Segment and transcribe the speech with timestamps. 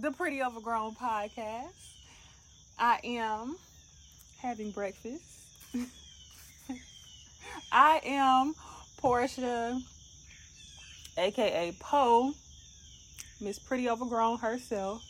[0.00, 1.94] the Pretty Overgrown podcast.
[2.78, 3.56] I am
[4.40, 5.24] having breakfast.
[7.72, 8.54] I am
[8.98, 9.80] Portia,
[11.16, 12.32] aka Poe,
[13.40, 15.02] Miss Pretty Overgrown herself,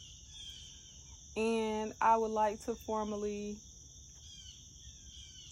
[1.37, 3.57] and I would like to formally.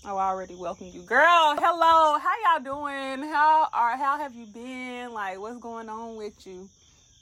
[0.06, 1.56] Oh, I already welcomed you, girl.
[1.58, 3.28] Hello, how y'all doing?
[3.28, 3.96] How are?
[3.98, 5.12] How have you been?
[5.12, 6.70] Like, what's going on with you,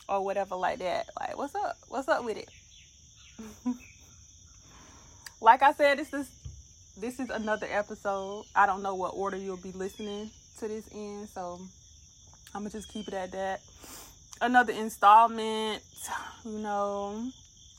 [0.08, 1.08] or whatever like that?
[1.18, 1.76] Like, what's up?
[1.88, 2.48] What's up with it?
[5.40, 6.30] like I said, this is
[6.96, 8.44] this is another episode.
[8.54, 11.60] I don't know what order you'll be listening to this in, so
[12.54, 13.60] I'm gonna just keep it at that.
[14.40, 15.82] Another installment,
[16.44, 17.26] you know,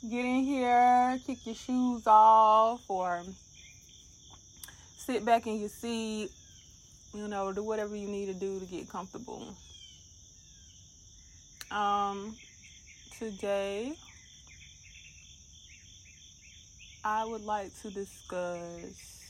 [0.09, 3.23] get in here, kick your shoes off, or
[4.97, 6.29] sit back in your seat,
[7.13, 9.55] you know, do whatever you need to do to get comfortable.
[11.75, 12.33] Um,
[13.19, 13.91] today,
[17.03, 19.21] I would like to discuss.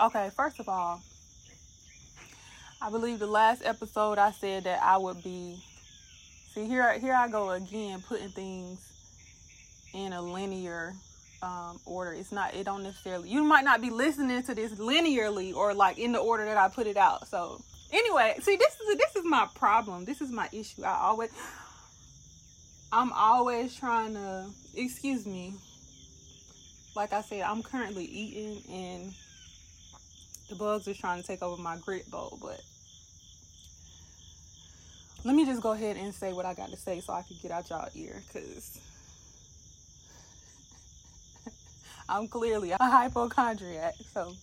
[0.00, 1.00] Okay, first of all,
[2.82, 5.62] I believe the last episode I said that I would be.
[6.52, 8.80] See here, here I go again, putting things
[9.92, 10.94] in a linear
[11.44, 12.12] um, order.
[12.12, 12.54] It's not.
[12.54, 13.28] It don't necessarily.
[13.28, 16.68] You might not be listening to this linearly or like in the order that I
[16.68, 17.28] put it out.
[17.28, 20.04] So anyway, see, this is this is my problem.
[20.04, 20.82] This is my issue.
[20.82, 21.30] I always.
[22.94, 24.46] I'm always trying to.
[24.76, 25.54] Excuse me.
[26.94, 29.12] Like I said, I'm currently eating and
[30.48, 32.60] the bugs are trying to take over my grit bowl, but
[35.24, 37.36] let me just go ahead and say what I got to say so I can
[37.42, 38.78] get out y'all ear because
[42.08, 43.94] I'm clearly a hypochondriac.
[44.12, 44.34] So,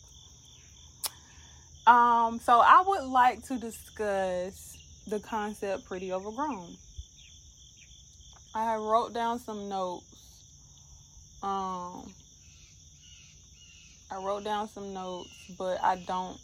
[1.90, 6.75] um, so I would like to discuss the concept pretty overgrown.
[8.53, 10.06] I wrote down some notes.
[11.41, 12.13] Um,
[14.12, 16.38] I wrote down some notes, but I don't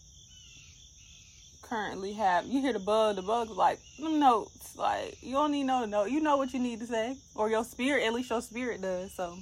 [1.63, 2.45] currently have.
[2.45, 4.75] You hear the bug, the bug's like notes.
[4.77, 6.09] Like you don't need no note.
[6.09, 8.03] You know what you need to say, or your spirit.
[8.05, 9.13] At least your spirit does.
[9.13, 9.37] So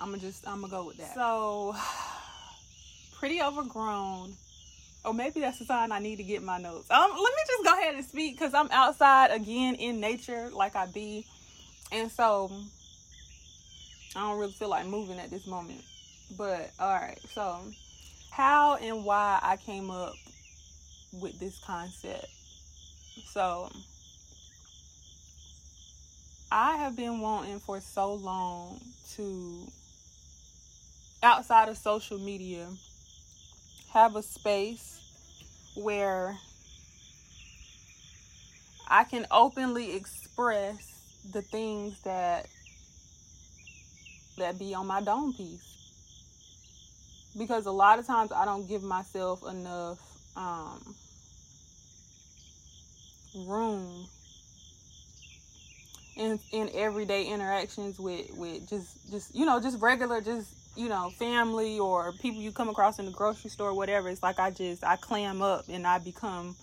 [0.00, 1.14] I'm gonna just I'm gonna go with that.
[1.14, 1.76] So
[3.18, 4.32] pretty overgrown.
[5.04, 6.90] Or maybe that's a sign I need to get my notes.
[6.90, 10.76] Um, let me just go ahead and speak because I'm outside again in nature, like
[10.76, 11.26] I be,
[11.90, 12.50] and so
[14.14, 15.82] I don't really feel like moving at this moment.
[16.36, 17.60] But all right, so
[18.30, 20.14] how and why I came up
[21.12, 22.26] with this concept.
[23.32, 23.70] So
[26.52, 28.80] I have been wanting for so long
[29.14, 29.66] to
[31.22, 32.66] outside of social media
[33.92, 35.00] have a space
[35.74, 36.36] where
[38.88, 42.46] I can openly express the things that
[44.38, 45.66] that be on my dome piece.
[47.36, 49.98] Because a lot of times I don't give myself enough
[50.36, 50.94] um,
[53.46, 54.06] room
[56.16, 61.10] in in everyday interactions with with just just you know just regular just you know
[61.10, 64.84] family or people you come across in the grocery store whatever it's like I just
[64.84, 66.56] I clam up and I become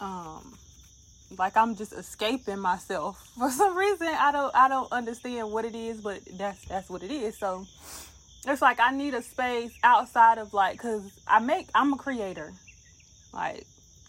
[0.00, 0.56] um
[1.38, 3.30] like I'm just escaping myself.
[3.38, 7.02] For some reason I don't I don't understand what it is but that's that's what
[7.02, 7.38] it is.
[7.38, 7.66] So
[8.46, 12.52] it's like I need a space outside of like cuz I make I'm a creator.
[13.32, 13.66] Like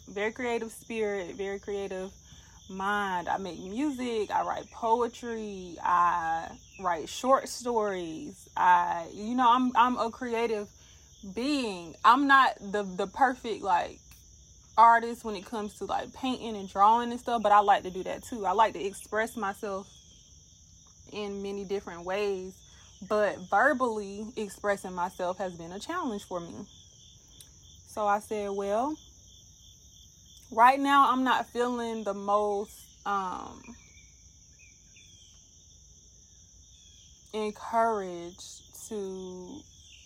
[0.08, 2.12] very creative spirit very creative
[2.70, 3.28] mind.
[3.30, 8.50] I make music I write poetry I write short stories.
[8.56, 10.70] I you know I'm I'm a creative
[11.34, 11.96] being.
[12.04, 14.00] I'm not the the perfect like
[14.78, 17.92] artist when it comes to like painting and drawing and stuff but I like to
[17.92, 18.46] do that too.
[18.46, 19.88] I like to express myself
[21.12, 22.54] in many different ways
[23.08, 26.66] but verbally expressing myself has been a challenge for me.
[27.88, 28.96] So I said, well,
[30.56, 33.62] right now I'm not feeling the most um,
[37.34, 39.62] encouraged to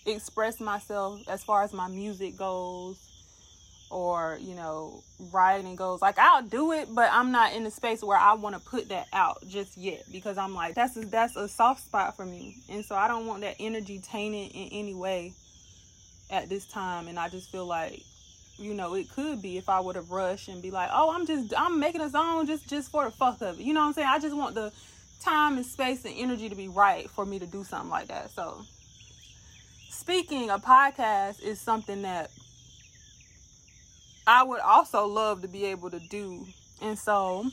[0.06, 2.98] express myself as far as my music goes
[3.90, 6.02] or you know writing goes.
[6.02, 8.90] Like i'll do it but i'm not in the space where i want to put
[8.90, 12.56] that out just yet because i'm like that's a, that's a soft spot for me.
[12.70, 15.34] And so i don't want that energy tainted in any way
[16.30, 17.08] at this time.
[17.08, 18.02] And i just feel like
[18.58, 21.26] you know it could be if i would have rushed and be like oh i'm
[21.26, 23.88] just i'm making a song just just for the fuck of it you know what
[23.88, 24.72] i'm saying i just want the
[25.22, 28.30] time and space and energy to be right for me to do something like that
[28.32, 28.62] so
[29.90, 32.30] speaking a podcast is something that
[34.28, 36.46] I would also love to be able to do.
[36.82, 37.46] And so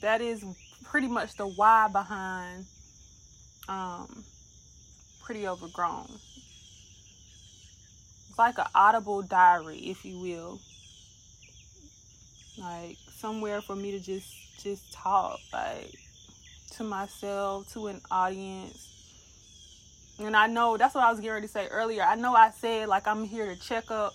[0.00, 0.44] that is
[0.84, 2.66] pretty much the why behind
[3.68, 4.22] um,
[5.24, 6.08] Pretty Overgrown.
[8.32, 10.58] It's like an audible diary, if you will.
[12.58, 14.26] Like somewhere for me to just
[14.62, 15.92] just talk, like
[16.70, 18.88] to myself, to an audience.
[20.18, 22.04] And I know that's what I was getting ready to say earlier.
[22.04, 24.14] I know I said like I'm here to check up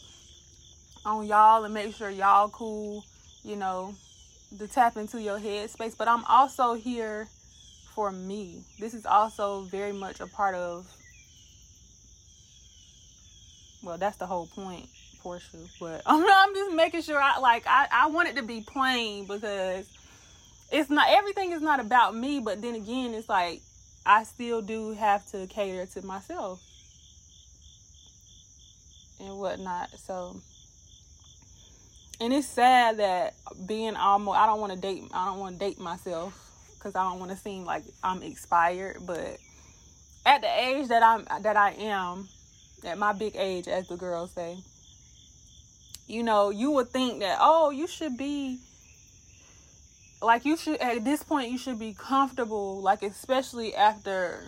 [1.06, 3.06] on y'all and make sure y'all cool,
[3.44, 3.94] you know,
[4.58, 5.94] to tap into your head space.
[5.94, 7.28] But I'm also here
[7.94, 8.64] for me.
[8.80, 10.88] This is also very much a part of
[13.88, 14.90] well, that's the whole point,
[15.22, 15.58] Portia.
[15.80, 19.26] But I'm, I'm just making sure I like I, I want it to be plain
[19.26, 19.90] because
[20.72, 23.62] it's not everything is not about me, but then again it's like
[24.06, 26.62] I still do have to cater to myself
[29.22, 29.90] and whatnot.
[29.98, 30.42] So
[32.20, 33.36] and it's sad that
[33.66, 36.44] being almost I don't want to date I don't want to date myself
[36.78, 38.98] because I don't want to seem like I'm expired.
[39.06, 39.38] But
[40.26, 42.28] at the age that I'm that I am,
[42.84, 44.58] at my big age, as the girls say,
[46.08, 48.60] you know, you would think that oh, you should be
[50.22, 54.44] like you should at this point you should be comfortable, like especially after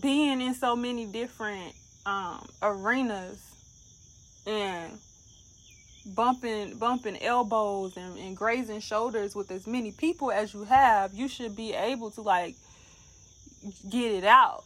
[0.00, 1.74] being in so many different
[2.06, 3.42] um arenas
[4.46, 4.98] and
[6.14, 11.28] bumping bumping elbows and, and grazing shoulders with as many people as you have, you
[11.28, 12.54] should be able to like
[13.90, 14.64] get it out.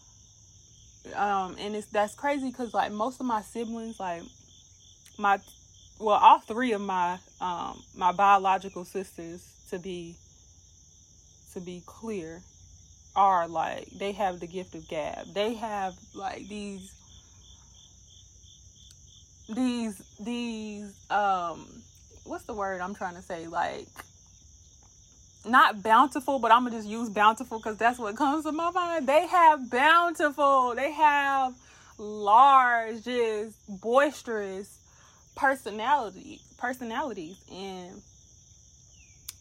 [1.15, 4.23] Um, and it's that's crazy because like most of my siblings, like
[5.19, 5.39] my
[5.99, 10.17] well, all three of my um my biological sisters to be
[11.53, 12.41] to be clear
[13.15, 15.33] are like they have the gift of gab.
[15.35, 16.93] They have like these
[19.49, 21.67] these these um
[22.25, 23.89] what's the word I'm trying to say like
[25.45, 29.07] not bountiful, but I'm gonna just use bountiful because that's what comes to my mind.
[29.07, 31.55] They have bountiful, they have
[31.99, 34.79] large, just boisterous
[35.35, 38.03] personality personalities and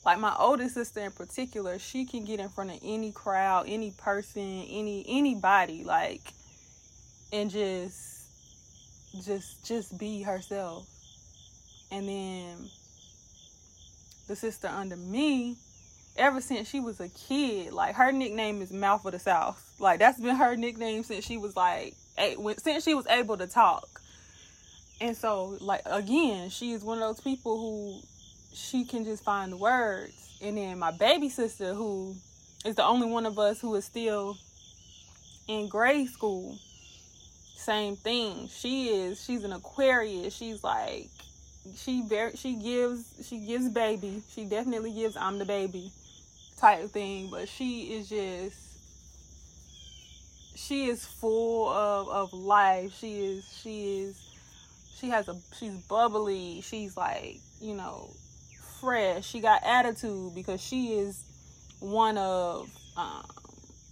[0.05, 3.91] like my oldest sister in particular, she can get in front of any crowd, any
[3.91, 6.33] person, any anybody, like
[7.31, 8.25] and just
[9.23, 10.87] just just be herself.
[11.91, 12.69] And then
[14.27, 15.57] the sister under me,
[16.15, 19.75] ever since she was a kid, like her nickname is Mouth of the South.
[19.79, 23.47] Like that's been her nickname since she was like eight, since she was able to
[23.47, 24.01] talk.
[24.99, 28.01] And so, like again, she is one of those people who
[28.53, 30.13] she can just find the words.
[30.41, 32.15] And then my baby sister, who
[32.65, 34.37] is the only one of us who is still
[35.47, 36.57] in grade school,
[37.55, 38.47] same thing.
[38.47, 40.35] She is she's an Aquarius.
[40.35, 41.09] She's like
[41.75, 44.21] she very she gives she gives baby.
[44.33, 45.91] She definitely gives I'm the baby
[46.61, 48.55] type thing, but she is just
[50.55, 52.93] she is full of of life.
[52.99, 54.21] She is she is
[54.99, 56.61] she has a she's bubbly.
[56.61, 58.11] She's like, you know,
[58.79, 59.25] fresh.
[59.25, 61.23] She got attitude because she is
[61.79, 63.25] one of um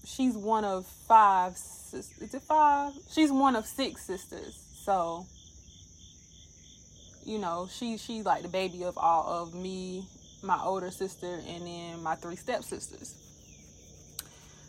[0.06, 1.58] she's one of five
[1.94, 2.94] is it five?
[3.10, 4.56] She's one of six sisters.
[4.84, 5.26] So,
[7.26, 10.06] you know, she she's like the baby of all of me,
[10.42, 13.16] my older sister, and then my three stepsisters.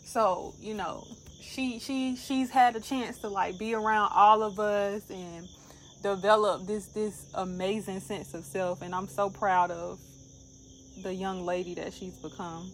[0.04, 1.06] So, you know,
[1.40, 5.48] she she she's had a chance to like be around all of us and
[6.02, 10.00] develop this this amazing sense of self and I'm so proud of
[11.02, 12.70] the young lady that she's become.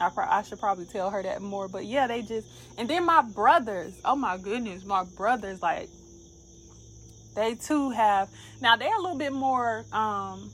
[0.00, 1.68] I, pro- I should probably tell her that more.
[1.68, 3.94] But yeah, they just and then my brothers.
[4.04, 5.88] Oh my goodness, my brothers like
[7.34, 8.28] they too have
[8.60, 10.50] now they're a little bit more um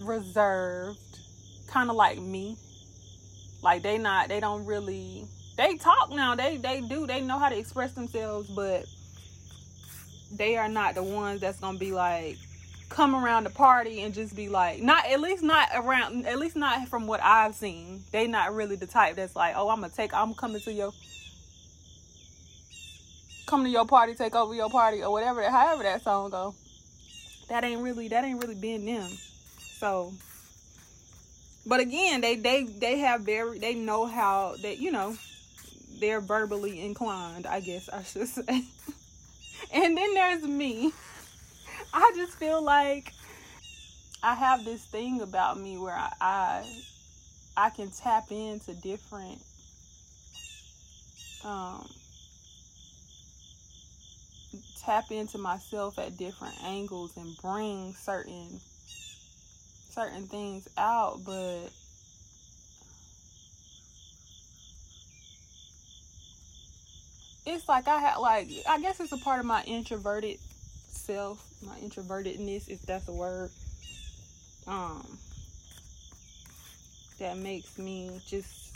[0.00, 0.98] reserved,
[1.68, 2.56] kind of like me.
[3.62, 5.26] Like they not they don't really
[5.56, 6.34] they talk now.
[6.34, 8.86] They they do they know how to express themselves, but
[10.32, 12.38] they are not the ones that's gonna be like
[12.88, 16.56] come around the party and just be like not at least not around at least
[16.56, 18.02] not from what I've seen.
[18.12, 20.92] They not really the type that's like, oh I'm gonna take I'm coming to your
[23.46, 26.54] come to your party, take over your party or whatever however that song go.
[27.48, 29.10] That ain't really that ain't really been them.
[29.80, 30.12] So
[31.66, 35.16] but again, they they they have very they know how that you know
[35.98, 38.64] they're verbally inclined, I guess I should say.
[39.72, 40.92] and then there's me.
[41.92, 43.12] I just feel like
[44.22, 46.82] I have this thing about me where I, I,
[47.56, 49.40] I can tap into different
[51.44, 51.88] um
[54.82, 58.60] tap into myself at different angles and bring certain
[59.90, 61.70] certain things out, but
[67.46, 70.38] it's like I had like I guess it's a part of my introverted
[70.88, 73.50] self, my introvertedness, if that's a word.
[74.66, 75.18] Um
[77.18, 78.70] that makes me just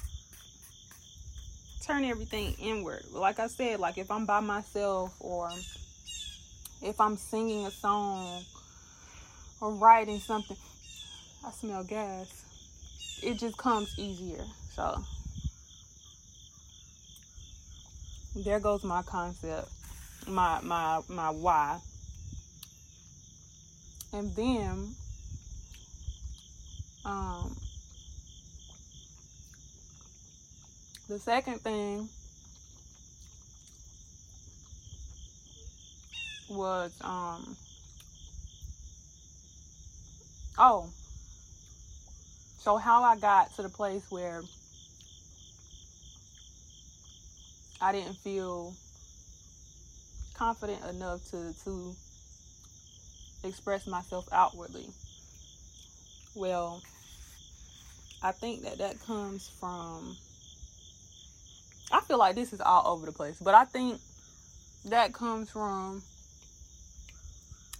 [1.84, 3.04] turn everything inward.
[3.10, 5.50] Like I said, like if I'm by myself or
[6.82, 8.42] if I'm singing a song
[9.60, 10.56] or writing something,
[11.64, 12.44] smell gas.
[13.22, 14.44] It just comes easier.
[14.74, 15.02] So
[18.36, 19.70] there goes my concept,
[20.28, 21.78] my my my why.
[24.12, 24.94] And then
[27.06, 27.56] um
[31.08, 32.10] the second thing
[36.50, 37.56] was um
[40.58, 40.90] oh
[42.64, 44.40] so how I got to the place where
[47.78, 48.72] I didn't feel
[50.32, 51.94] confident enough to to
[53.42, 54.88] express myself outwardly.
[56.34, 56.80] Well,
[58.22, 60.16] I think that that comes from
[61.92, 64.00] I feel like this is all over the place, but I think
[64.86, 66.02] that comes from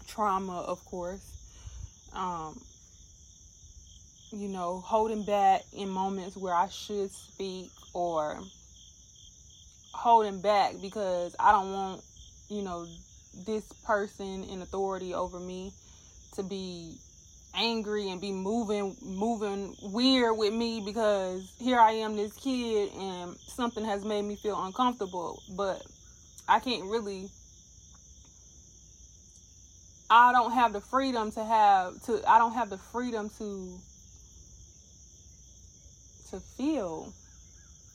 [0.07, 1.25] trauma, of course.
[2.13, 2.61] Um,
[4.35, 8.39] you know, holding back in moments where I should speak or
[9.93, 12.03] holding back because I don't want,
[12.49, 12.87] you know,
[13.47, 15.73] this person in authority over me
[16.35, 16.97] to be
[17.57, 23.37] angry and be moving moving weird with me because here I am this kid and
[23.47, 25.41] something has made me feel uncomfortable.
[25.57, 25.83] But
[26.49, 27.31] I can't really
[30.11, 33.79] I don't have the freedom to have to I don't have the freedom to
[36.35, 37.13] to feel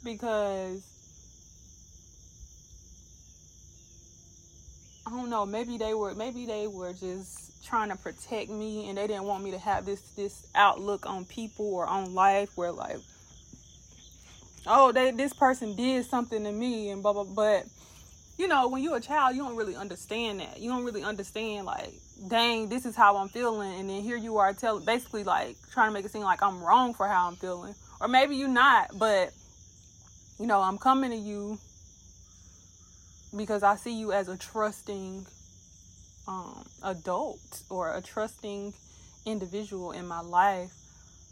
[0.03, 0.81] because
[5.05, 8.97] I don't know, maybe they were maybe they were just trying to protect me and
[8.97, 12.71] they didn't want me to have this this outlook on people or on life where
[12.71, 12.97] like
[14.65, 17.65] oh they this person did something to me and blah blah but
[18.37, 20.59] you know when you're a child you don't really understand that.
[20.59, 21.93] You don't really understand like
[22.29, 23.79] dang this is how i'm feeling.
[23.79, 26.63] And then here you are telling basically like trying to make it seem like i'm
[26.63, 29.31] wrong for how i'm feeling or maybe you're not but
[30.39, 31.57] you know i'm coming to you
[33.35, 35.25] because I see you as a trusting
[36.27, 38.73] um, adult or a trusting
[39.25, 40.71] individual in my life.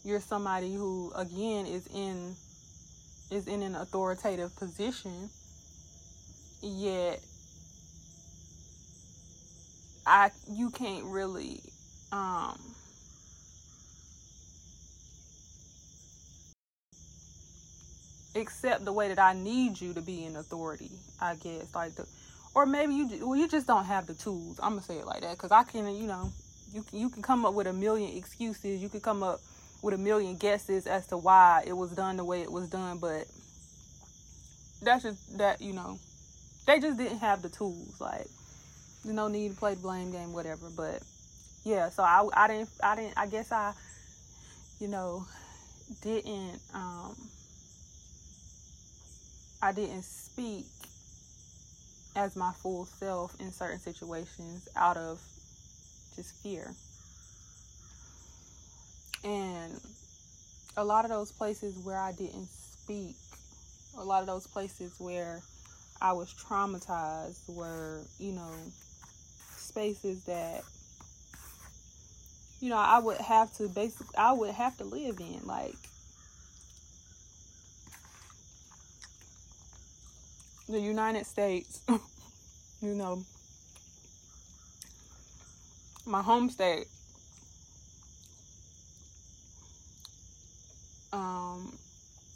[0.03, 2.35] You're somebody who, again, is in
[3.29, 5.29] is in an authoritative position,
[6.61, 7.19] yet
[10.05, 11.61] I you can't really
[12.11, 12.57] um,
[18.37, 20.91] accept the way that I need you to be in authority.
[21.19, 22.07] I guess like the,
[22.55, 24.59] or maybe you well you just don't have the tools.
[24.61, 26.31] I'm gonna say it like that because I can you know
[26.73, 28.81] you can you can come up with a million excuses.
[28.81, 29.39] You can come up
[29.81, 32.97] with a million guesses as to why it was done the way it was done,
[32.97, 33.25] but
[34.81, 35.97] that's just that you know
[36.65, 37.99] they just didn't have the tools.
[37.99, 38.27] Like
[39.03, 40.69] there's no need to play the blame game, whatever.
[40.75, 41.01] But
[41.63, 43.73] yeah, so I I didn't I didn't I guess I
[44.79, 45.25] you know
[46.01, 47.15] didn't um
[49.61, 50.65] I didn't speak
[52.15, 55.19] as my full self in certain situations out of
[56.15, 56.73] just fear.
[59.23, 59.79] And
[60.77, 63.15] a lot of those places where I didn't speak,
[63.97, 65.41] a lot of those places where
[66.01, 68.51] I was traumatized were, you know,
[69.57, 70.63] spaces that
[72.59, 75.75] you know, I would have to basically I would have to live in like
[80.69, 81.81] the United States,
[82.81, 83.23] you know,
[86.05, 86.87] my home state,
[91.13, 91.73] um,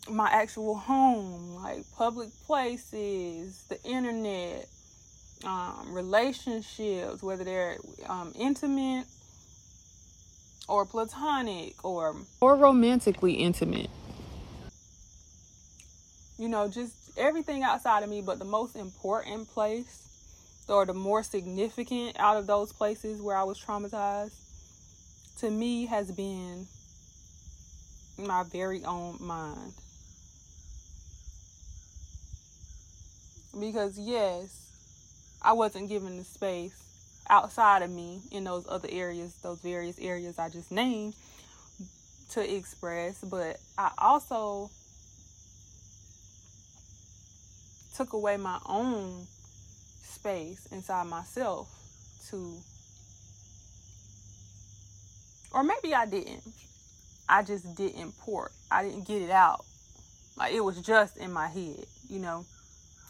[0.09, 4.67] my actual home, like public places, the internet,
[5.45, 9.05] um, relationships, whether they're um, intimate
[10.67, 13.89] or platonic or or romantically intimate.
[16.41, 21.21] You know, just everything outside of me, but the most important place or the more
[21.21, 24.33] significant out of those places where I was traumatized
[25.41, 26.65] to me has been
[28.17, 29.73] my very own mind.
[33.59, 34.71] Because, yes,
[35.43, 36.73] I wasn't given the space
[37.29, 41.13] outside of me in those other areas, those various areas I just named
[42.31, 44.71] to express, but I also
[47.95, 49.27] took away my own
[50.03, 51.69] space inside myself
[52.29, 52.55] to
[55.53, 56.43] or maybe I didn't.
[57.27, 58.51] I just didn't pour.
[58.71, 59.65] I didn't get it out.
[60.37, 62.45] Like it was just in my head, you know.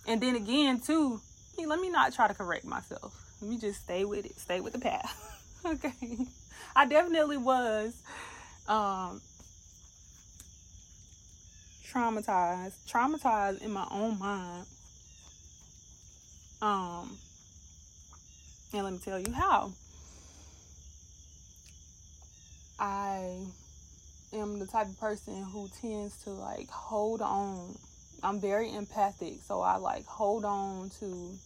[0.08, 1.22] And then again, too,
[1.66, 3.14] let me not try to correct myself.
[3.42, 4.40] Let me just stay with it.
[4.40, 5.62] Stay with the path.
[5.66, 5.94] okay.
[6.76, 8.02] I definitely was
[8.68, 9.22] um
[11.92, 12.74] traumatized.
[12.90, 14.66] Traumatized in my own mind.
[16.62, 17.18] Um
[18.74, 19.72] and let me tell you how.
[22.80, 23.46] I
[24.34, 27.76] am the type of person who tends to like hold on.
[28.24, 31.38] I'm very empathic, so I like hold on to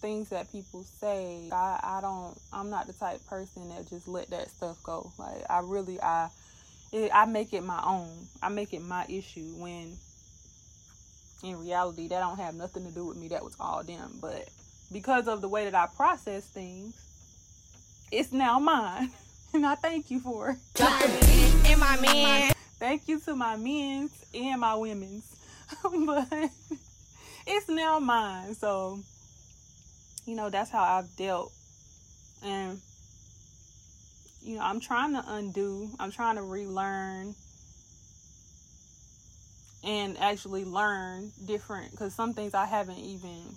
[0.00, 1.48] things that people say.
[1.52, 5.10] I, I don't I'm not the type person that just let that stuff go.
[5.18, 6.28] Like I really I
[6.92, 8.10] it, I make it my own.
[8.42, 9.96] I make it my issue when
[11.42, 13.28] in reality that don't have nothing to do with me.
[13.28, 14.18] That was all them.
[14.20, 14.48] But
[14.92, 16.94] because of the way that I process things,
[18.10, 19.10] it's now mine.
[19.54, 20.80] And I thank you for it.
[20.80, 22.54] and my men.
[22.78, 25.30] Thank you to my men's and my women's.
[26.06, 26.26] but
[27.46, 28.54] it's now mine.
[28.54, 29.00] So,
[30.24, 31.52] you know, that's how I've dealt.
[32.42, 32.80] And,
[34.42, 37.34] you know, I'm trying to undo, I'm trying to relearn
[39.84, 43.54] and actually learn different because some things I haven't even,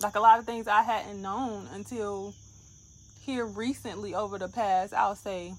[0.00, 2.34] like a lot of things I hadn't known until
[3.22, 5.54] here recently over the past, I'll say,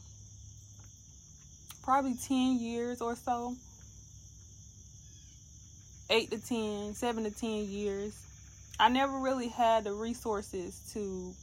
[1.84, 3.56] probably 10 years or so.
[6.10, 8.16] 8 to 10, 7 to 10 years.
[8.80, 11.34] I never really had the resources to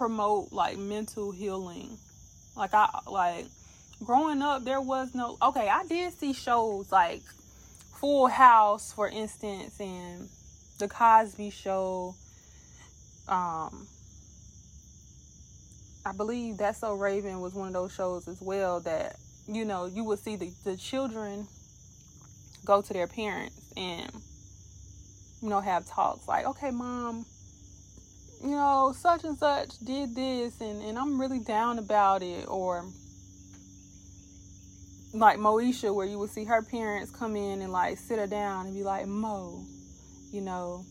[0.00, 1.98] promote like mental healing.
[2.56, 3.44] Like I like
[4.02, 7.20] growing up there was no okay, I did see shows like
[8.00, 10.26] Full House for instance and
[10.78, 12.14] The Cosby Show
[13.28, 13.86] um
[16.06, 19.84] I believe That's So Raven was one of those shows as well that, you know,
[19.84, 21.46] you would see the, the children
[22.64, 24.10] go to their parents and,
[25.42, 27.26] you know, have talks like, okay, mom,
[28.42, 32.48] you know, such and such did this and, and I'm really down about it.
[32.48, 32.84] Or
[35.12, 38.66] like Moesha, where you would see her parents come in and like sit her down
[38.66, 39.64] and be like, Mo,
[40.32, 40.84] you know,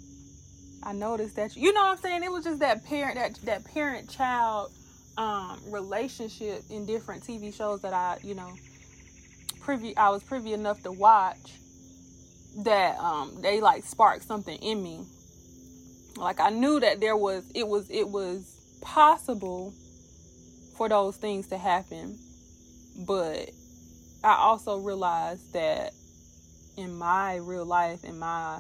[0.84, 2.24] I noticed that you, you know what I'm saying.
[2.24, 4.72] It was just that parent that that parent child
[5.18, 8.54] um, relationship in different TV shows that I you know
[9.60, 11.56] privy I was privy enough to watch
[12.64, 15.06] that um, they like sparked something in me.
[16.18, 19.74] Like I knew that there was it was it was possible
[20.78, 22.18] for those things to happen,
[23.06, 23.50] but
[24.24, 25.94] I also realized that
[26.78, 28.60] in my real life, in my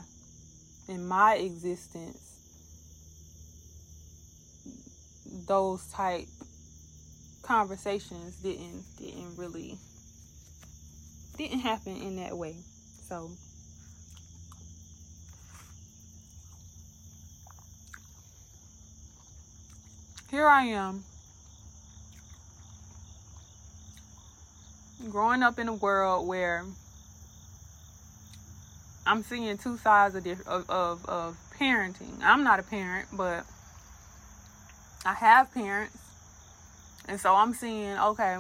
[0.87, 2.29] in my existence
[5.47, 6.27] those type
[7.41, 9.77] conversations didn't didn't really
[11.37, 12.55] didn't happen in that way.
[13.07, 13.31] So
[20.29, 21.03] here I am
[25.09, 26.65] growing up in a world where
[29.07, 32.21] I'm seeing two sides of, of, of, of parenting.
[32.21, 33.45] I'm not a parent, but
[35.05, 35.97] I have parents.
[37.07, 38.37] And so I'm seeing, okay,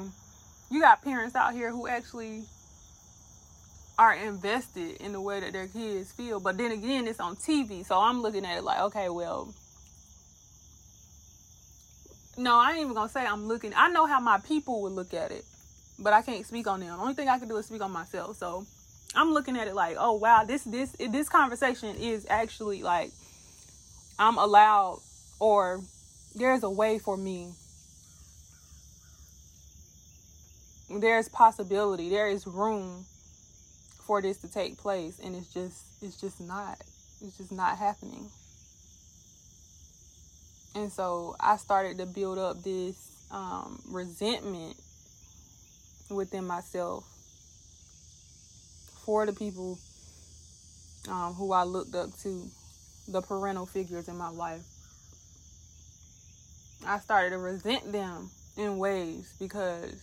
[0.69, 2.43] you got parents out here who actually
[3.97, 6.39] are invested in the way that their kids feel.
[6.39, 7.83] But then again, it's on TV.
[7.83, 9.53] So I'm looking at it like, okay, well,
[12.39, 13.73] no, I ain't even gonna say I'm looking.
[13.75, 15.43] I know how my people would look at it,
[15.99, 16.95] but I can't speak on them.
[16.95, 18.37] The only thing I can do is speak on myself.
[18.37, 18.65] So
[19.13, 23.11] I'm looking at it like, oh wow, this this this conversation is actually like
[24.17, 24.99] I'm allowed
[25.39, 25.81] or
[26.33, 27.51] there's a way for me.
[30.89, 32.09] There's possibility.
[32.09, 33.05] There is room
[34.07, 36.79] for this to take place and it's just it's just not
[37.21, 38.29] it's just not happening.
[40.79, 42.95] And so I started to build up this
[43.31, 44.77] um, resentment
[46.09, 47.03] within myself
[49.03, 49.77] for the people
[51.09, 52.49] um, who I looked up to,
[53.09, 54.61] the parental figures in my life.
[56.87, 60.01] I started to resent them in ways because,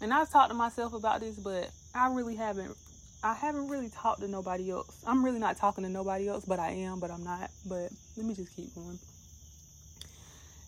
[0.00, 2.76] and I've talked to myself about this, but I really haven't
[3.22, 5.02] I haven't really talked to nobody else.
[5.06, 7.50] I'm really not talking to nobody else, but I am, but I'm not.
[7.66, 8.98] But let me just keep going.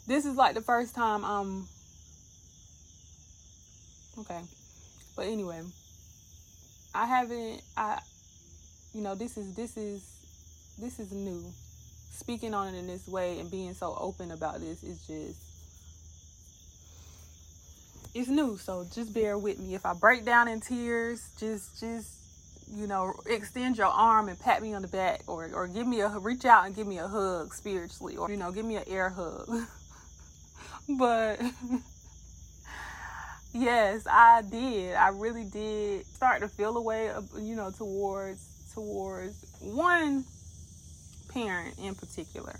[0.06, 1.68] This is like the first time I'm
[4.18, 4.40] okay.
[5.16, 5.60] But anyway,
[6.94, 8.00] I haven't I
[8.92, 10.02] you know, this is this is
[10.80, 11.44] this is new.
[12.10, 15.40] Speaking on it in this way and being so open about this is just
[18.12, 19.76] it's new, so just bear with me.
[19.76, 22.19] If I break down in tears, just just
[22.74, 26.00] you know, extend your arm and pat me on the back or or give me
[26.00, 28.84] a reach out and give me a hug spiritually or you know, give me an
[28.86, 29.48] air hug.
[30.98, 31.40] but
[33.52, 34.94] yes, I did.
[34.94, 40.24] I really did start to feel a way, you know, towards towards one
[41.28, 42.54] parent in particular.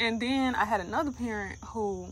[0.00, 2.08] And then I had another parent who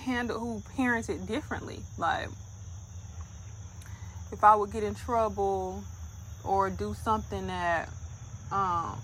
[0.00, 1.80] handle who parented differently.
[1.98, 2.28] Like
[4.32, 5.82] if I would get in trouble
[6.44, 7.88] or do something that
[8.50, 8.98] um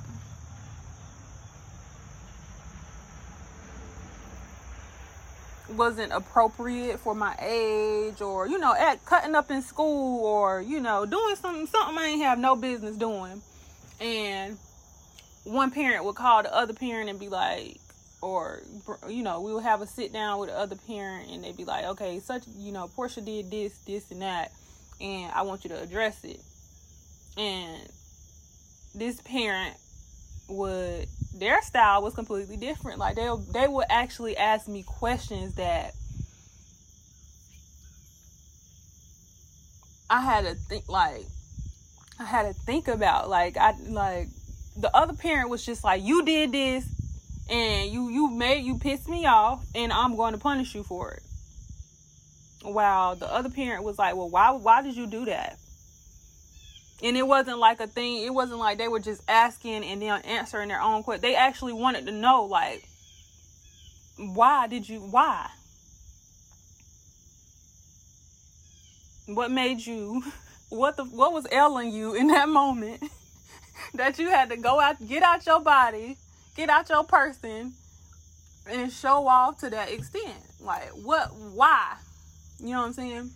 [5.74, 10.80] wasn't appropriate for my age or you know at cutting up in school or you
[10.80, 13.42] know doing something something I ain't have no business doing
[14.00, 14.56] and
[15.44, 17.78] one parent would call the other parent and be like
[18.22, 18.62] or
[19.08, 21.64] you know we would have a sit down with the other parent and they'd be
[21.64, 24.50] like okay such you know portia did this this and that
[25.00, 26.40] and i want you to address it.
[27.36, 27.82] And
[28.94, 29.76] this parent
[30.48, 32.98] would their style was completely different.
[32.98, 35.92] Like they they would actually ask me questions that
[40.08, 41.26] i had to think like
[42.18, 43.28] i had to think about.
[43.28, 44.28] Like i like
[44.76, 46.86] the other parent was just like you did this
[47.48, 51.12] and you you made you pissed me off and I'm going to punish you for
[51.12, 51.22] it.
[52.62, 55.58] While the other parent was like, "Well, why why did you do that?"
[57.02, 58.24] And it wasn't like a thing.
[58.24, 61.22] It wasn't like they were just asking and then answering their own question.
[61.22, 62.88] They actually wanted to know like
[64.16, 65.48] why did you why?
[69.26, 70.24] What made you
[70.70, 73.02] what the what was ailing you in that moment
[73.94, 76.16] that you had to go out get out your body
[76.56, 77.74] get out your person
[78.68, 80.42] and show off to that extent.
[80.60, 81.96] Like, what, why?
[82.58, 83.30] You know what I'm saying?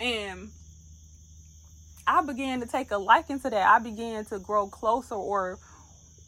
[0.00, 0.48] And
[2.06, 3.68] I began to take a liking to that.
[3.68, 5.58] I began to grow closer or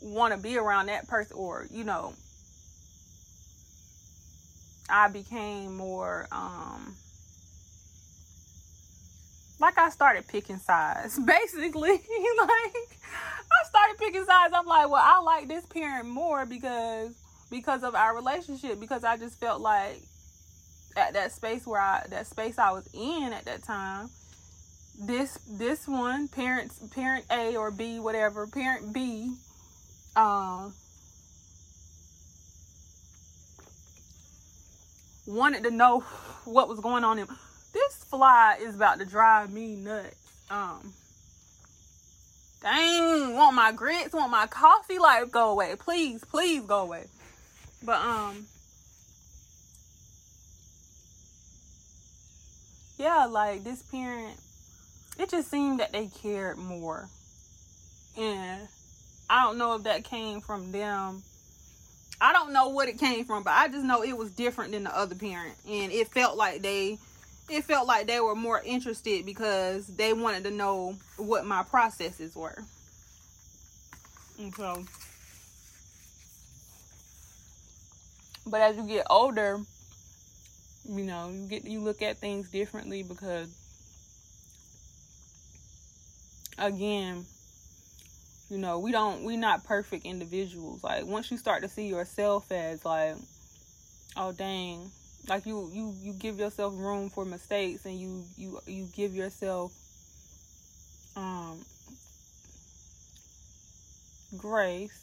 [0.02, 2.12] want to be around that person, or, you know,
[4.90, 6.94] I became more, um,
[9.58, 11.90] like I started picking sides, basically.
[12.38, 12.98] like
[13.62, 14.54] I started picking sides.
[14.56, 17.14] I'm like, well, I like this parent more because
[17.50, 18.80] because of our relationship.
[18.80, 20.00] Because I just felt like
[20.96, 24.10] at that space where I that space I was in at that time,
[25.00, 29.34] this this one parents parent A or B whatever parent B,
[30.16, 30.74] um,
[35.26, 36.00] wanted to know
[36.44, 37.26] what was going on in
[37.72, 40.16] this fly is about to drive me nuts.
[40.48, 40.92] Um,
[42.64, 47.04] dang, want my grits, want my coffee, like go away, please, please go away.
[47.82, 48.46] But um,
[52.98, 54.40] yeah, like this parent,
[55.18, 57.06] it just seemed that they cared more,
[58.16, 58.66] and
[59.28, 61.22] I don't know if that came from them.
[62.18, 64.84] I don't know what it came from, but I just know it was different than
[64.84, 66.98] the other parent, and it felt like they
[67.48, 72.34] it felt like they were more interested because they wanted to know what my processes
[72.34, 72.56] were.
[74.38, 74.84] And so,
[78.46, 79.60] but as you get older,
[80.88, 83.48] you know, you get you look at things differently because
[86.58, 87.24] again,
[88.50, 90.82] you know, we don't we're not perfect individuals.
[90.82, 93.16] Like once you start to see yourself as like,
[94.16, 94.90] oh dang,
[95.28, 99.72] like you you you give yourself room for mistakes and you you you give yourself
[101.16, 101.58] um
[104.36, 105.00] grace.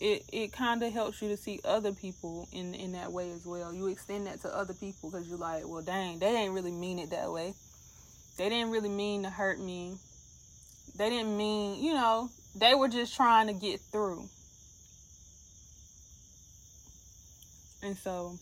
[0.00, 3.46] It it kind of helps you to see other people in in that way as
[3.46, 3.72] well.
[3.72, 6.98] You extend that to other people because you're like well dang they ain't really mean
[6.98, 7.54] it that way.
[8.36, 9.94] They didn't really mean to hurt me.
[10.96, 14.28] They didn't mean you know they were just trying to get through
[17.82, 18.38] And so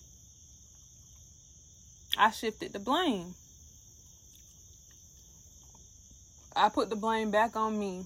[2.18, 3.34] I shifted the blame.
[6.54, 8.04] I put the blame back on me.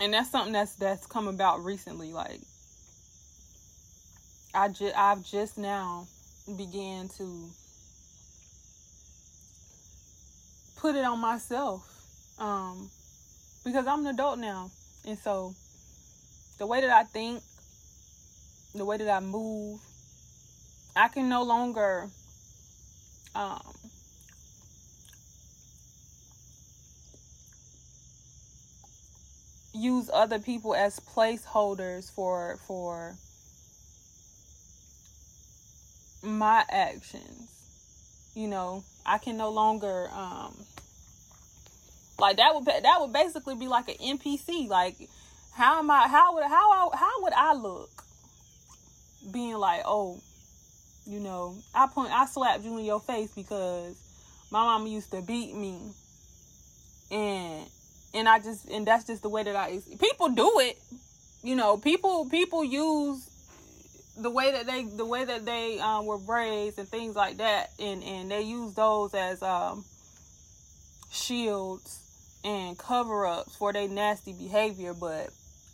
[0.00, 2.40] and that's something that's that's come about recently like
[4.54, 6.06] I just I've just now
[6.56, 7.48] began to
[10.76, 11.88] put it on myself
[12.38, 12.90] um
[13.64, 14.70] because I'm an adult now
[15.06, 15.54] and so
[16.58, 17.42] the way that I think
[18.74, 19.80] the way that I move
[20.96, 22.08] I can no longer
[23.34, 23.74] um
[29.72, 33.14] use other people as placeholders for for
[36.22, 37.50] my actions.
[38.34, 40.56] You know i can no longer um
[42.18, 44.96] like that would that would basically be like an npc like
[45.52, 48.03] how am i how would how how would i look
[49.32, 50.20] being like oh
[51.06, 53.96] you know i point i slapped you in your face because
[54.50, 55.80] my mama used to beat me
[57.10, 57.66] and
[58.14, 60.78] and I just and that's just the way that I people do it.
[61.42, 63.28] You know, people people use
[64.16, 67.70] the way that they the way that they um, were raised and things like that,
[67.78, 69.84] and and they use those as um,
[71.10, 72.00] shields
[72.44, 74.94] and cover ups for their nasty behavior.
[74.94, 75.30] But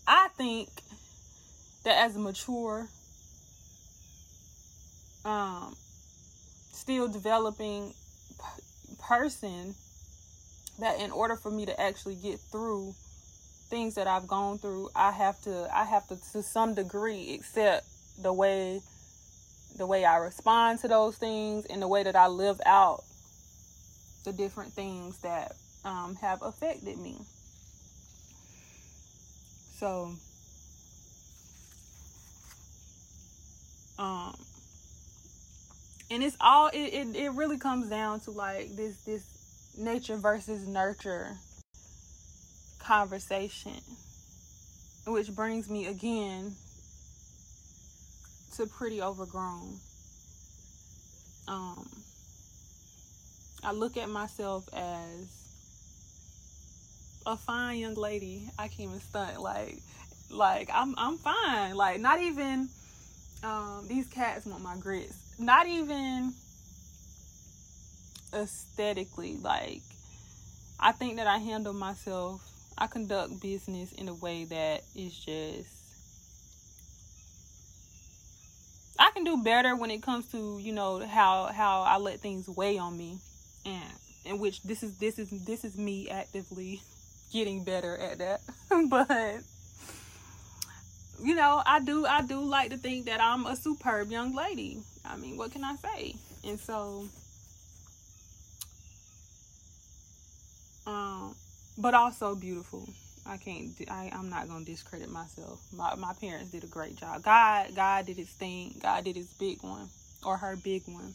[0.07, 0.69] I think
[1.85, 2.89] that as a mature,
[5.25, 5.75] um,
[6.73, 7.95] still developing
[8.39, 9.75] p- person
[10.79, 12.95] that in order for me to actually get through
[13.69, 17.87] things that I've gone through, I have to I have to to some degree accept
[18.21, 18.81] the way
[19.77, 23.05] the way I respond to those things and the way that I live out
[24.25, 27.17] the different things that um, have affected me.
[29.79, 30.13] So,
[33.99, 34.37] um,
[36.11, 40.67] and it's all it, it, it really comes down to like this this nature versus
[40.67, 41.37] nurture
[42.81, 43.81] conversation,
[45.07, 46.53] which brings me again
[48.57, 49.77] to pretty overgrown.
[51.47, 51.89] Um,
[53.63, 55.41] I look at myself as
[57.27, 58.49] a fine young lady.
[58.59, 59.79] I can't even stunt like
[60.31, 61.77] like I'm I'm fine.
[61.77, 62.69] Like not even
[63.45, 65.30] um these cats want my grits.
[65.41, 66.35] Not even
[68.33, 69.83] aesthetically like
[70.79, 72.41] i think that i handle myself
[72.79, 75.69] i conduct business in a way that is just
[79.01, 82.49] i can do better when it comes to you know how how i let things
[82.49, 83.19] weigh on me.
[83.67, 83.93] And
[84.25, 86.83] in which this is this is this is me actively
[87.33, 88.41] getting better at that.
[88.89, 89.41] But
[91.23, 94.79] you know i do i do like to think that i'm a superb young lady
[95.05, 97.07] i mean what can i say and so
[100.87, 101.35] um,
[101.79, 102.89] but also beautiful.
[103.27, 103.71] I can't.
[103.89, 105.61] I, I'm not gonna discredit myself.
[105.73, 107.23] My my parents did a great job.
[107.23, 108.75] God God did his thing.
[108.83, 109.89] God did his big one
[110.25, 111.15] or her big one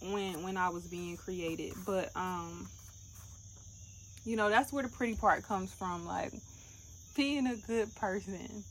[0.00, 1.74] when when I was being created.
[1.86, 2.68] But um,
[4.24, 6.06] you know that's where the pretty part comes from.
[6.06, 6.32] Like
[7.18, 8.62] being a good person,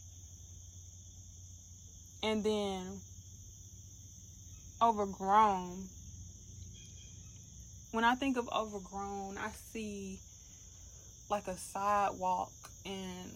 [2.23, 2.81] and then
[4.81, 5.83] overgrown.
[7.91, 10.19] When I think of overgrown, I see
[11.29, 12.53] like a sidewalk
[12.85, 13.31] and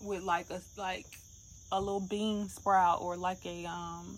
[0.00, 1.06] with like a like
[1.70, 4.16] a little bean sprout or like a um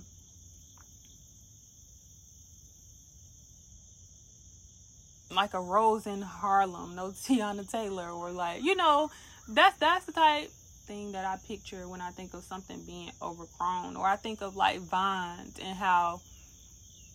[5.33, 9.11] like a rose in Harlem, no Teyana Taylor or like you know
[9.51, 10.51] that's that's the type
[10.87, 14.57] thing that I picture when I think of something being overgrown or I think of
[14.57, 16.21] like vines and how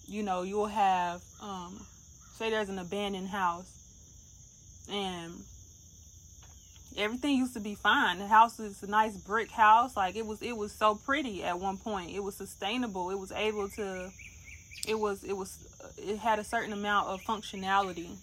[0.08, 1.86] you know you'll have um
[2.38, 3.72] say there's an abandoned house
[4.92, 5.34] and
[6.98, 8.20] everything used to be fine.
[8.20, 9.96] The house is a nice brick house.
[9.96, 12.12] Like it was it was so pretty at one point.
[12.12, 13.10] It was sustainable.
[13.12, 14.12] It was able to
[14.88, 15.58] it was it was
[15.98, 18.16] it had a certain amount of functionality.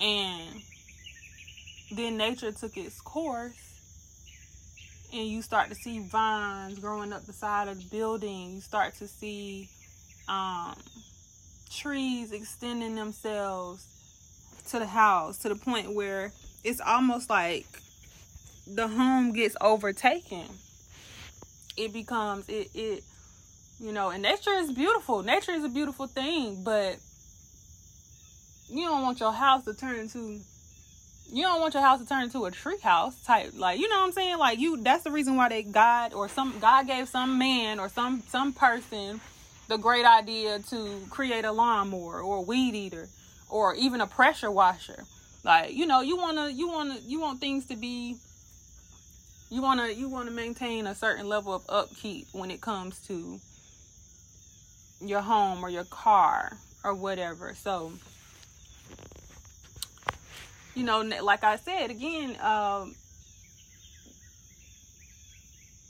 [0.00, 0.62] And
[1.96, 3.52] then nature took its course
[5.12, 8.94] and you start to see vines growing up the side of the building you start
[8.94, 9.68] to see
[10.28, 10.74] um
[11.70, 13.86] trees extending themselves
[14.68, 16.32] to the house to the point where
[16.64, 17.66] it's almost like
[18.66, 20.44] the home gets overtaken.
[21.76, 23.04] It becomes it it
[23.80, 25.22] you know, and nature is beautiful.
[25.22, 26.98] Nature is a beautiful thing, but
[28.68, 30.40] you don't want your house to turn into
[31.32, 33.96] you don't want your house to turn into a tree house type like you know
[33.96, 37.08] what i'm saying like you that's the reason why they god or some god gave
[37.08, 39.20] some man or some some person
[39.68, 43.08] the great idea to create a lawnmower or a weed eater
[43.48, 45.04] or even a pressure washer
[45.44, 48.16] Like, you know, you wanna you wanna you want things to be
[49.50, 53.40] you wanna you wanna maintain a certain level of upkeep when it comes to
[55.00, 56.52] your home or your car
[56.84, 57.54] or whatever.
[57.54, 57.92] So
[60.74, 62.94] you know, like I said again, um,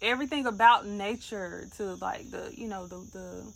[0.00, 3.52] everything about nature to like the you know the the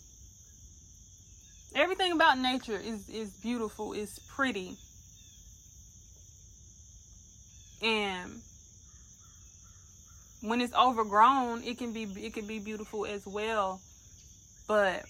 [1.75, 4.77] everything about nature is is beautiful is pretty.
[7.81, 8.41] And
[10.41, 13.81] when it's overgrown it can be it can be beautiful as well.
[14.67, 15.05] But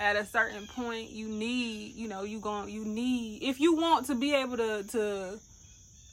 [0.00, 4.06] at a certain point you need you know you going you need if you want
[4.06, 5.38] to be able to to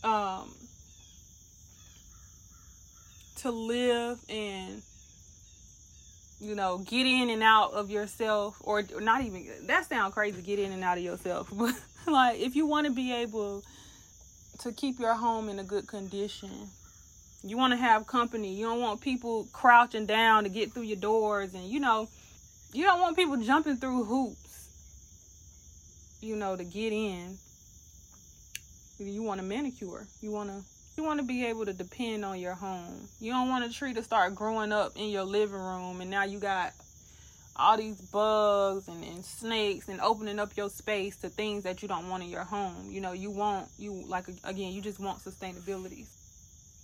[0.08, 0.52] um
[3.38, 4.82] to live and
[6.42, 10.60] you know get in and out of yourself or, not even that sounds crazy get
[10.60, 11.52] in and out of yourself.
[11.58, 11.74] But
[12.14, 13.64] like if you want to be able
[14.60, 16.50] to keep your home in a good condition
[17.44, 20.98] you want to have company you don't want people crouching down to get through your
[20.98, 22.08] doors and you know
[22.78, 24.70] you don't want people jumping through hoops
[26.22, 27.38] you know to get in
[29.00, 30.64] you want a manicure you want to
[30.98, 33.08] you want to be able to depend on your home.
[33.20, 36.24] You don't want a tree to start growing up in your living room and now
[36.24, 36.74] you got
[37.56, 41.88] all these bugs and, and snakes and opening up your space to things that you
[41.88, 42.90] don't want in your home.
[42.90, 46.08] You know, you want you like again, you just want sustainability.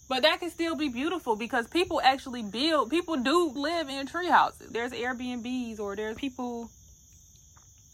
[0.10, 4.30] But that can still be beautiful because people actually build people do live in tree
[4.30, 4.70] houses.
[4.70, 6.70] There's Airbnbs or there's people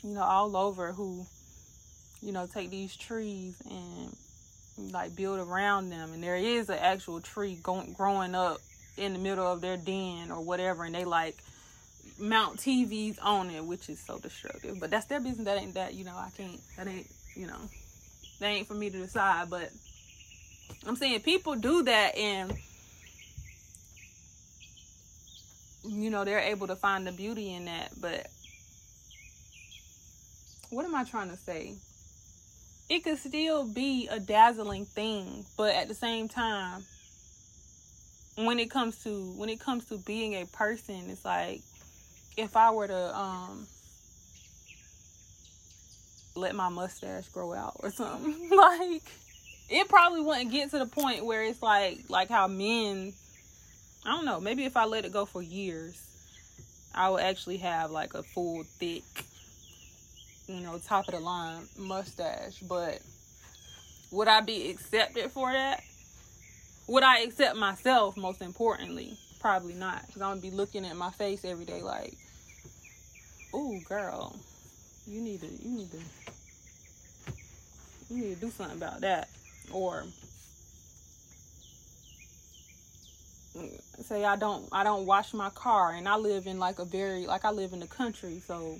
[0.03, 1.25] you know all over who
[2.21, 6.13] you know take these trees and like build around them.
[6.13, 8.57] And there is an actual tree going growing up
[8.97, 11.37] in the middle of their den or whatever and they like
[12.17, 14.79] mount TVs on it which is so destructive.
[14.79, 15.45] But that's their business.
[15.45, 17.59] That ain't that you know I can't that ain't you know
[18.39, 19.49] that ain't for me to decide.
[19.51, 19.69] But
[20.85, 22.53] I'm saying people do that and
[25.83, 28.27] you know they're able to find the beauty in that but
[30.69, 31.73] what am I trying to say?
[32.89, 36.83] It could still be a dazzling thing, but at the same time,
[38.35, 41.61] when it comes to when it comes to being a person, it's like
[42.37, 43.67] if I were to um
[46.35, 49.03] let my mustache grow out or something, like
[49.69, 53.13] it probably wouldn't get to the point where it's like like how men
[54.05, 56.01] I don't know, maybe if I let it go for years,
[56.95, 59.03] I would actually have like a full thick
[60.49, 62.99] you know, top of the line mustache, but
[64.11, 65.83] would I be accepted for that?
[66.87, 69.15] Would I accept myself most importantly?
[69.39, 70.07] Probably not.
[70.07, 72.17] Because I'm gonna be looking at my face every day like,
[73.53, 74.35] oh girl,
[75.05, 75.99] you need to you need to
[78.09, 79.29] you need to do something about that.
[79.71, 80.05] Or
[84.03, 87.25] say I don't I don't wash my car and I live in like a very
[87.25, 88.79] like I live in the country, so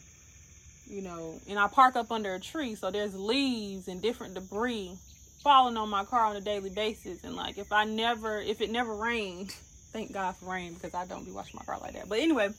[0.90, 4.98] you know, and I park up under a tree, so there's leaves and different debris
[5.44, 7.24] falling on my car on a daily basis.
[7.24, 9.52] And like, if I never, if it never rained,
[9.94, 12.10] thank God for rain because I don't be washing my car like that.
[12.10, 12.50] But anyway,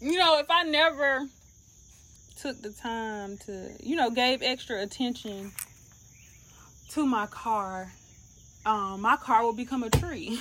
[0.00, 1.26] you know, if I never
[2.40, 5.50] took the time to, you know, gave extra attention
[6.90, 7.92] to my car,
[8.64, 10.40] um, my car will become a tree.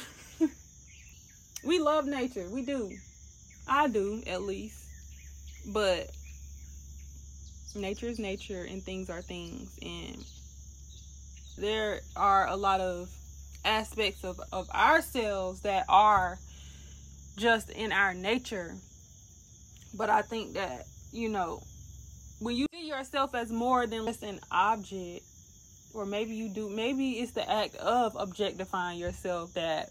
[1.63, 2.91] we love nature, we do.
[3.67, 4.85] I do, at least.
[5.67, 6.09] But
[7.75, 10.25] nature is nature and things are things and
[11.57, 13.09] there are a lot of
[13.65, 16.37] aspects of, of ourselves that are
[17.35, 18.73] just in our nature
[19.93, 21.61] but i think that you know
[22.39, 25.23] when you see yourself as more than just an object
[25.97, 29.89] or maybe you do maybe it's the act of objectifying yourself that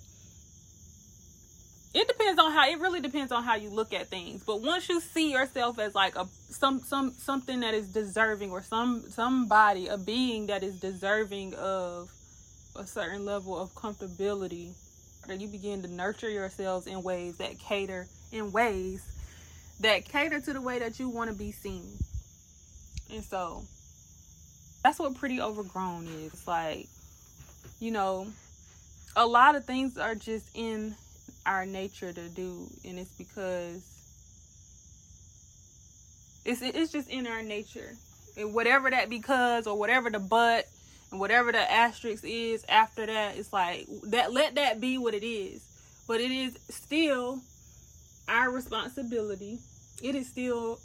[1.97, 4.43] it depends on how it really depends on how you look at things.
[4.45, 8.61] But once you see yourself as like a some some something that is deserving or
[8.61, 12.11] some somebody a being that is deserving of
[12.77, 14.75] a certain level of comfortability
[15.27, 19.03] that you begin to nurture yourselves in ways that cater in ways
[19.81, 21.97] that cater to the way that you want to be seen.
[23.11, 23.65] And so
[24.87, 26.87] that's what pretty overgrown is it's like
[27.80, 28.24] you know
[29.16, 30.95] a lot of things are just in
[31.45, 33.82] our nature to do and it's because
[36.47, 37.97] it's it's just in our nature.
[38.37, 40.68] And whatever that because or whatever the but
[41.11, 45.26] and whatever the asterisk is after that it's like that let that be what it
[45.26, 45.62] is.
[46.07, 47.41] But it is still
[48.28, 49.59] our responsibility.
[50.01, 50.78] It is still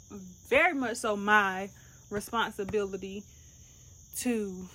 [0.48, 1.68] very much so my
[2.10, 3.22] responsibility
[4.20, 4.68] to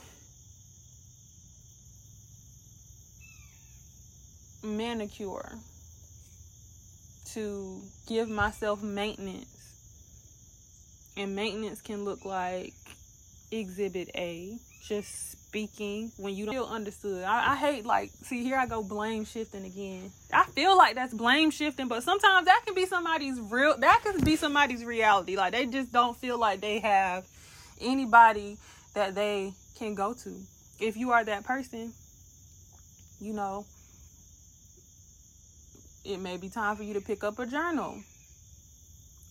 [4.63, 5.53] manicure,
[7.33, 9.45] to give myself maintenance.
[11.15, 12.73] And maintenance can look like
[13.51, 14.57] exhibit A,
[14.87, 17.23] just speaking when you don't feel understood.
[17.23, 20.11] I, I, hate like see here I go blame shifting again.
[20.31, 24.23] I feel like that's blame shifting, but sometimes that can be somebody's real that can
[24.23, 25.35] be somebody's reality.
[25.35, 27.25] Like they just don't feel like they have
[27.81, 28.57] anybody
[28.97, 30.41] that they can go to.
[30.79, 31.93] If you are that person,
[33.19, 33.63] you know,
[36.03, 38.01] it may be time for you to pick up a journal.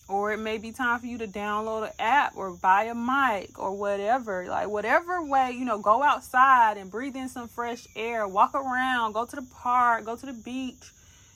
[0.07, 3.59] Or it may be time for you to download an app or buy a mic
[3.59, 4.45] or whatever.
[4.47, 8.25] Like whatever way you know go outside and breathe in some fresh air.
[8.25, 9.11] Walk around.
[9.11, 10.05] Go to the park.
[10.05, 10.93] Go to the beach.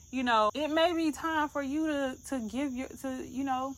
[0.10, 3.76] You know it may be time for you to to give your to you know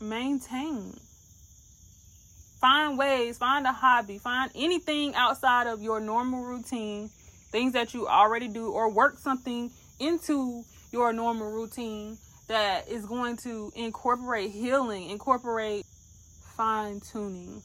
[0.00, 0.94] maintain
[2.60, 7.10] find ways find a hobby find anything outside of your normal routine
[7.50, 13.36] things that you already do or work something into your normal routine that is going
[13.36, 15.84] to incorporate healing, incorporate
[16.56, 17.62] fine tuning.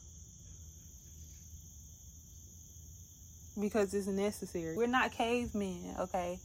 [3.60, 4.76] Because it's necessary.
[4.76, 6.38] We're not cavemen, okay?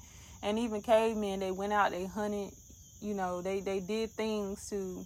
[0.43, 2.51] And even cavemen, they went out, they hunted,
[3.01, 5.05] you know, they, they did things to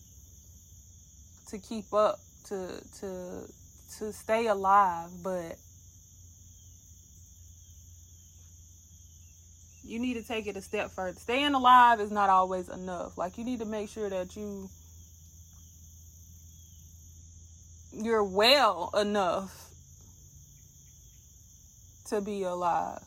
[1.50, 3.48] to keep up, to to
[3.98, 5.58] to stay alive, but
[9.84, 11.20] you need to take it a step further.
[11.20, 13.18] Staying alive is not always enough.
[13.18, 14.70] Like you need to make sure that you
[17.94, 19.70] you're well enough
[22.06, 23.02] to be alive.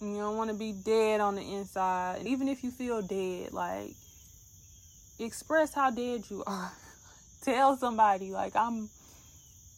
[0.00, 2.18] You don't want to be dead on the inside.
[2.18, 3.94] And even if you feel dead, like
[5.18, 6.72] express how dead you are.
[7.42, 8.88] Tell somebody like I'm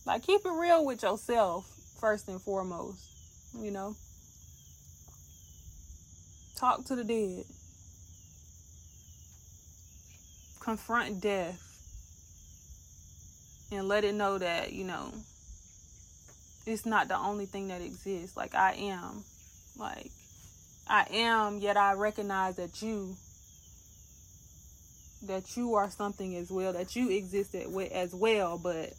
[0.06, 1.66] like keep it real with yourself
[2.00, 3.08] first and foremost
[3.54, 3.94] you know.
[6.56, 7.44] Talk to the dead.
[10.60, 11.64] Confront death.
[13.70, 15.12] And let it know that, you know,
[16.66, 18.36] it's not the only thing that exists.
[18.36, 19.24] Like, I am.
[19.76, 20.10] Like,
[20.88, 23.14] I am, yet I recognize that you
[25.22, 28.92] that you are something as well, that you exist as well, but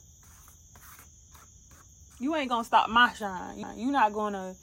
[2.20, 3.66] you ain't gonna stop my shine.
[3.76, 4.56] You're not gonna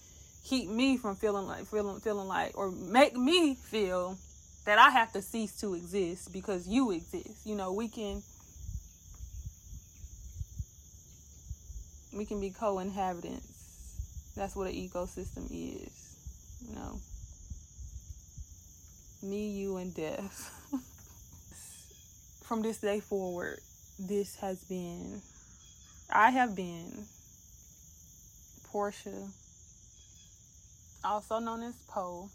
[0.45, 4.17] keep me from feeling like feeling feeling like or make me feel
[4.65, 7.47] that I have to cease to exist because you exist.
[7.47, 8.23] You know, we can
[12.13, 14.33] we can be co-inhabitants.
[14.37, 16.17] That's what an ecosystem is.
[16.69, 17.01] You know.
[19.23, 20.53] Me, you, and death.
[22.47, 23.59] From this day forward,
[23.99, 25.21] this has been
[26.13, 27.05] I have been
[28.71, 29.29] Portia,
[31.05, 32.29] also known as Poe.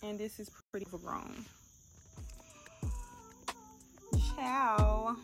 [0.00, 1.44] And this is pretty grown.
[4.36, 5.16] Ciao.